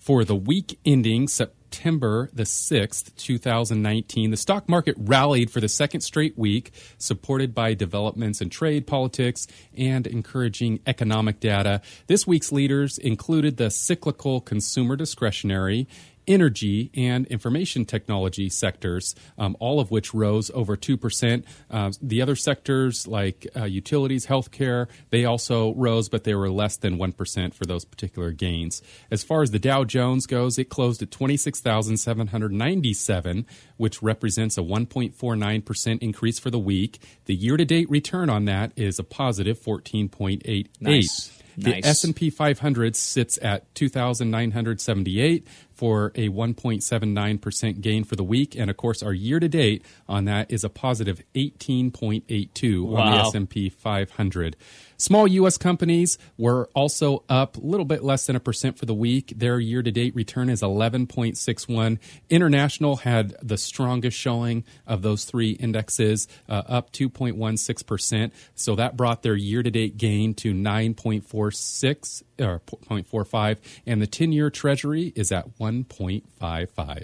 [0.00, 6.00] For the week ending September the 6th, 2019, the stock market rallied for the second
[6.00, 11.82] straight week, supported by developments in trade, politics, and encouraging economic data.
[12.06, 15.86] This week's leaders included the cyclical consumer discretionary
[16.30, 21.42] energy and information technology sectors, um, all of which rose over 2%.
[21.70, 26.76] Uh, the other sectors, like uh, utilities, healthcare, they also rose, but they were less
[26.76, 28.80] than 1% for those particular gains.
[29.10, 35.98] As far as the Dow Jones goes, it closed at 26,797, which represents a 1.49%
[36.00, 37.00] increase for the week.
[37.24, 40.68] The year to date return on that is a positive 14.88.
[40.80, 41.32] Nice.
[41.56, 42.04] The Nice.
[42.04, 45.46] S&P 500 sits at 2,978
[45.80, 50.26] for a 1.79% gain for the week, and of course, our year to date on
[50.26, 54.56] that is a positive 18.82 on the S&P 500.
[54.98, 55.56] Small U.S.
[55.56, 59.32] companies were also up a little bit less than a percent for the week.
[59.34, 61.98] Their year to date return is 11.61.
[62.28, 68.32] International had the strongest showing of those three indexes, uh, up 2.16%.
[68.54, 74.32] So that brought their year to date gain to 9.46 or 0.45, and the 10
[74.32, 76.98] year treasury is at 1.55.